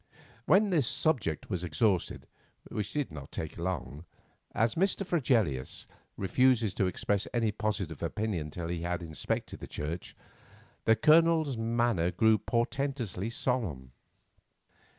When 0.47 0.71
this 0.71 0.87
subject 0.87 1.51
was 1.51 1.63
exhausted, 1.63 2.25
which 2.71 2.91
did 2.91 3.11
not 3.11 3.31
take 3.31 3.59
long, 3.59 4.05
as 4.51 4.73
Mr. 4.73 5.05
Fregelius 5.05 5.85
refused 6.17 6.75
to 6.77 6.87
express 6.87 7.27
any 7.35 7.51
positive 7.51 8.01
opinion 8.01 8.47
until 8.47 8.69
he 8.69 8.81
had 8.81 9.03
inspected 9.03 9.59
the 9.59 9.67
church, 9.67 10.15
the 10.85 10.95
Colonel's 10.95 11.55
manner 11.55 12.09
grew 12.09 12.39
portentously 12.39 13.29
solemn. 13.29 13.91